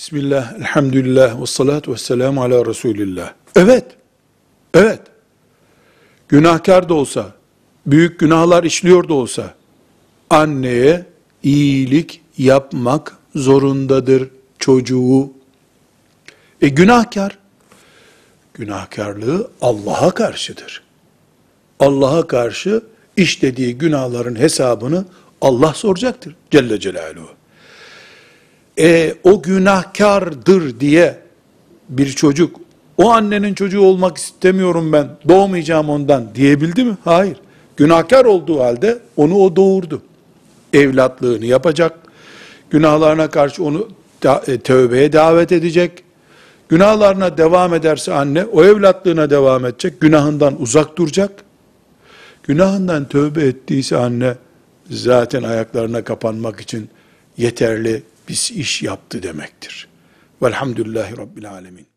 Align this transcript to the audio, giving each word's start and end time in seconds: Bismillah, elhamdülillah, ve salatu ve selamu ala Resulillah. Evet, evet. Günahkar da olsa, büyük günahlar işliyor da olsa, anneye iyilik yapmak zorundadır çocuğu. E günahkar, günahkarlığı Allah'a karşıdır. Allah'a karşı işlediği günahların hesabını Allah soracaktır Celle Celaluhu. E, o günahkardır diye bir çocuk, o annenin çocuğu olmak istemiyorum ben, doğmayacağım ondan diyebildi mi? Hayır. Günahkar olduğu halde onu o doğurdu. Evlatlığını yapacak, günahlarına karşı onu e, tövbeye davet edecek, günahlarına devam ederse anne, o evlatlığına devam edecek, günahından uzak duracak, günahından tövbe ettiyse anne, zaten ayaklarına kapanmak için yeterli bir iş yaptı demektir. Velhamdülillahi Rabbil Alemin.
Bismillah, 0.00 0.52
elhamdülillah, 0.52 1.42
ve 1.42 1.46
salatu 1.46 1.92
ve 1.92 1.96
selamu 1.96 2.42
ala 2.42 2.66
Resulillah. 2.66 3.32
Evet, 3.56 3.84
evet. 4.74 5.00
Günahkar 6.28 6.88
da 6.88 6.94
olsa, 6.94 7.32
büyük 7.86 8.20
günahlar 8.20 8.64
işliyor 8.64 9.08
da 9.08 9.14
olsa, 9.14 9.54
anneye 10.30 11.06
iyilik 11.42 12.22
yapmak 12.38 13.16
zorundadır 13.34 14.28
çocuğu. 14.58 15.32
E 16.62 16.68
günahkar, 16.68 17.38
günahkarlığı 18.54 19.50
Allah'a 19.60 20.10
karşıdır. 20.10 20.82
Allah'a 21.80 22.26
karşı 22.26 22.82
işlediği 23.16 23.78
günahların 23.78 24.36
hesabını 24.36 25.04
Allah 25.40 25.74
soracaktır 25.74 26.36
Celle 26.50 26.80
Celaluhu. 26.80 27.39
E, 28.80 29.14
o 29.24 29.42
günahkardır 29.42 30.80
diye 30.80 31.18
bir 31.88 32.08
çocuk, 32.12 32.60
o 32.98 33.10
annenin 33.10 33.54
çocuğu 33.54 33.80
olmak 33.80 34.16
istemiyorum 34.16 34.92
ben, 34.92 35.08
doğmayacağım 35.28 35.88
ondan 35.88 36.34
diyebildi 36.34 36.84
mi? 36.84 36.96
Hayır. 37.04 37.36
Günahkar 37.76 38.24
olduğu 38.24 38.60
halde 38.60 38.98
onu 39.16 39.34
o 39.34 39.56
doğurdu. 39.56 40.02
Evlatlığını 40.72 41.46
yapacak, 41.46 41.98
günahlarına 42.70 43.30
karşı 43.30 43.64
onu 43.64 43.88
e, 44.46 44.58
tövbeye 44.58 45.12
davet 45.12 45.52
edecek, 45.52 46.04
günahlarına 46.68 47.38
devam 47.38 47.74
ederse 47.74 48.12
anne, 48.12 48.44
o 48.44 48.64
evlatlığına 48.64 49.30
devam 49.30 49.66
edecek, 49.66 50.00
günahından 50.00 50.62
uzak 50.62 50.98
duracak, 50.98 51.30
günahından 52.42 53.08
tövbe 53.08 53.44
ettiyse 53.44 53.96
anne, 53.96 54.34
zaten 54.90 55.42
ayaklarına 55.42 56.04
kapanmak 56.04 56.60
için 56.60 56.88
yeterli 57.36 58.02
bir 58.30 58.50
iş 58.54 58.82
yaptı 58.82 59.22
demektir. 59.22 59.88
Velhamdülillahi 60.42 61.16
Rabbil 61.16 61.50
Alemin. 61.50 61.89